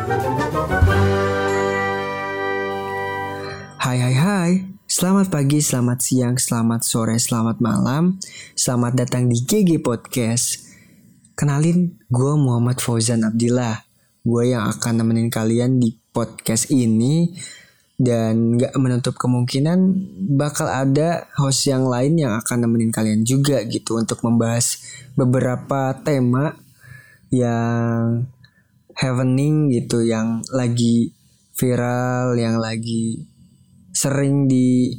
Hai 0.00 0.16
hai 4.00 4.16
hai, 4.16 4.64
selamat 4.88 5.28
pagi, 5.28 5.60
selamat 5.60 5.98
siang, 6.00 6.40
selamat 6.40 6.80
sore, 6.80 7.20
selamat 7.20 7.60
malam. 7.60 8.16
Selamat 8.56 8.96
datang 8.96 9.28
di 9.28 9.44
GG 9.44 9.84
Podcast. 9.84 10.72
Kenalin, 11.36 12.00
gue 12.08 12.32
Muhammad 12.32 12.80
Fauzan 12.80 13.28
Abdillah. 13.28 13.84
Gue 14.24 14.56
yang 14.56 14.72
akan 14.72 15.04
nemenin 15.04 15.28
kalian 15.28 15.76
di 15.76 15.92
podcast 16.16 16.72
ini. 16.72 17.36
Dan 18.00 18.56
gak 18.56 18.72
menutup 18.80 19.20
kemungkinan 19.20 19.76
bakal 20.32 20.64
ada 20.64 21.28
host 21.36 21.68
yang 21.68 21.84
lain 21.84 22.16
yang 22.16 22.32
akan 22.40 22.64
nemenin 22.64 22.88
kalian 22.88 23.28
juga 23.28 23.60
gitu 23.68 24.00
Untuk 24.00 24.24
membahas 24.24 24.80
beberapa 25.12 25.92
tema 26.00 26.56
yang 27.28 28.24
happening 29.00 29.72
gitu 29.72 30.04
Yang 30.04 30.44
lagi 30.52 31.16
viral, 31.56 32.36
yang 32.36 32.60
lagi 32.60 33.24
sering 33.90 34.48
di 34.48 34.96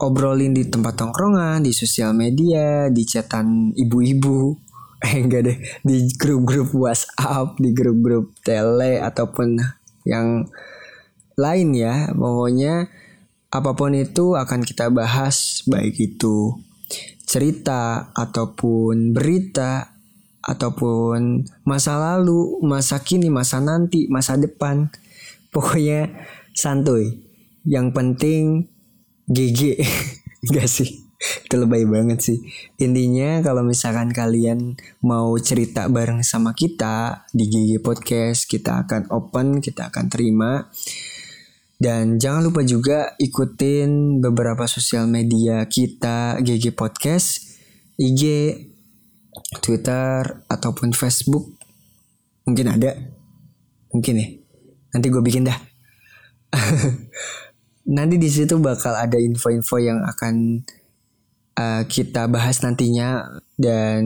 obrolin 0.00 0.52
di 0.52 0.68
tempat 0.68 0.96
tongkrongan, 0.96 1.64
di 1.64 1.72
sosial 1.72 2.12
media, 2.12 2.88
di 2.92 3.02
chatan 3.04 3.72
ibu-ibu, 3.76 4.56
eh 5.06 5.20
enggak 5.20 5.42
deh, 5.44 5.58
di 5.84 5.96
grup-grup 6.16 6.72
WhatsApp, 6.76 7.56
di 7.60 7.72
grup-grup 7.72 8.36
tele 8.44 9.00
ataupun 9.00 9.56
yang 10.04 10.48
lain 11.36 11.68
ya. 11.76 12.12
Pokoknya 12.12 12.88
apa 13.52 13.72
pun 13.72 13.96
itu 13.96 14.36
akan 14.36 14.60
kita 14.64 14.92
bahas 14.92 15.64
baik 15.64 15.96
itu 15.96 16.56
cerita 17.26 18.12
ataupun 18.14 19.10
berita 19.16 19.95
ataupun 20.46 21.42
masa 21.66 21.98
lalu, 21.98 22.62
masa 22.62 23.02
kini, 23.02 23.26
masa 23.28 23.58
nanti, 23.58 24.06
masa 24.06 24.38
depan. 24.38 24.88
Pokoknya 25.54 26.14
santuy. 26.54 27.26
Yang 27.66 27.86
penting 27.98 28.44
GG 29.26 29.82
Gak 30.54 30.70
sih? 30.70 31.02
Itu 31.16 31.58
lebay 31.58 31.88
banget 31.88 32.22
sih. 32.22 32.38
Intinya 32.78 33.42
kalau 33.42 33.66
misalkan 33.66 34.14
kalian 34.14 34.78
mau 35.02 35.34
cerita 35.40 35.88
bareng 35.90 36.22
sama 36.22 36.54
kita 36.54 37.26
di 37.34 37.48
GG 37.50 37.82
Podcast 37.82 38.46
kita 38.46 38.86
akan 38.86 39.10
open 39.10 39.58
kita 39.58 39.90
akan 39.90 40.06
terima. 40.06 40.70
Dan 41.76 42.16
jangan 42.16 42.46
lupa 42.46 42.64
juga 42.64 43.12
ikutin 43.20 44.20
beberapa 44.22 44.64
sosial 44.64 45.08
media 45.08 45.64
kita 45.68 46.40
GG 46.40 46.72
Podcast 46.76 47.58
IG 47.96 48.22
Twitter 49.60 50.44
ataupun 50.48 50.96
Facebook 50.96 51.56
mungkin 52.46 52.66
ada. 52.70 52.94
Mungkin 53.90 54.14
ya. 54.16 54.28
Nanti 54.94 55.06
gue 55.10 55.22
bikin 55.22 55.44
dah. 55.44 55.58
Nanti 57.96 58.16
di 58.18 58.30
situ 58.30 58.58
bakal 58.58 58.98
ada 58.98 59.18
info-info 59.18 59.76
yang 59.78 60.02
akan 60.02 60.64
uh, 61.58 61.82
kita 61.86 62.30
bahas 62.30 62.62
nantinya. 62.62 63.40
Dan 63.56 64.02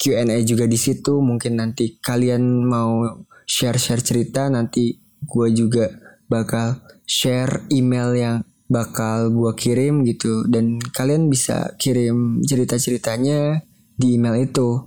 Q&A 0.00 0.42
juga 0.44 0.64
di 0.64 0.76
situ. 0.80 1.20
Mungkin 1.20 1.60
nanti 1.60 2.00
kalian 2.00 2.64
mau 2.64 3.04
share-share 3.48 4.04
cerita 4.04 4.48
nanti 4.48 4.96
gue 5.24 5.48
juga 5.52 5.88
bakal 6.28 6.80
share 7.08 7.68
email 7.72 8.12
yang 8.16 8.36
bakal 8.68 9.32
gue 9.32 9.52
kirim 9.56 10.04
gitu. 10.04 10.44
Dan 10.48 10.80
kalian 10.80 11.28
bisa 11.28 11.76
kirim 11.76 12.40
cerita-ceritanya 12.44 13.67
di 13.98 14.14
email 14.14 14.38
itu. 14.46 14.86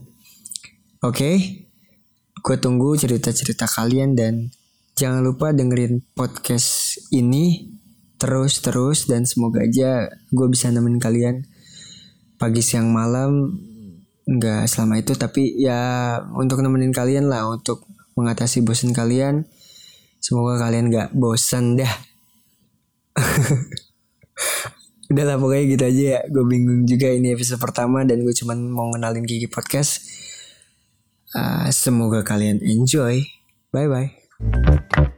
Oke 1.04 1.12
okay? 1.12 1.36
gue 2.42 2.58
tunggu 2.58 2.98
cerita-cerita 2.98 3.70
kalian 3.70 4.18
dan 4.18 4.50
jangan 4.98 5.22
lupa 5.22 5.54
dengerin 5.54 6.02
podcast 6.18 6.98
ini 7.14 7.70
terus 8.18 8.66
terus 8.66 9.06
dan 9.06 9.30
semoga 9.30 9.62
aja 9.62 10.10
gue 10.34 10.48
bisa 10.50 10.74
nemenin 10.74 10.98
kalian 10.98 11.46
pagi 12.42 12.64
siang 12.66 12.90
malam. 12.90 13.62
Nggak 14.26 14.66
selama 14.72 14.98
itu 14.98 15.14
tapi 15.20 15.60
ya 15.60 16.18
untuk 16.34 16.64
nemenin 16.64 16.96
kalian 16.96 17.28
lah 17.28 17.46
untuk 17.52 17.86
mengatasi 18.16 18.64
bosan 18.64 18.96
kalian. 18.96 19.46
Semoga 20.22 20.58
kalian 20.62 20.88
nggak 20.90 21.10
bosan 21.18 21.78
dah 21.78 21.94
udah 25.12 25.26
lah 25.28 25.38
pokoknya 25.38 25.66
gitu 25.76 25.84
aja 25.84 26.04
ya. 26.18 26.20
Gue 26.32 26.44
bingung 26.48 26.88
juga 26.88 27.12
ini 27.12 27.36
episode 27.36 27.60
pertama 27.60 28.08
dan 28.08 28.24
gue 28.24 28.34
cuman 28.34 28.58
mau 28.72 28.88
ngenalin 28.96 29.28
gigi 29.28 29.52
podcast. 29.52 30.08
Uh, 31.36 31.68
semoga 31.72 32.24
kalian 32.24 32.64
enjoy. 32.64 33.24
Bye 33.72 33.88
bye 33.88 35.11